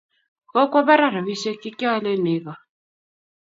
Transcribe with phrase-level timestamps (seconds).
[0.51, 2.53] Kokwa bara rapishek che kialen neko